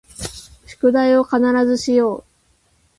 [0.65, 2.23] 宿題を必ずしよう